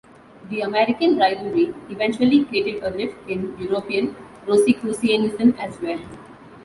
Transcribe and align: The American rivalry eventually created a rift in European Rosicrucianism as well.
The 0.49 0.61
American 0.61 1.15
rivalry 1.19 1.71
eventually 1.91 2.43
created 2.45 2.83
a 2.83 2.91
rift 2.91 3.17
in 3.29 3.55
European 3.59 4.15
Rosicrucianism 4.47 5.51
as 5.59 5.79
well. 5.79 5.99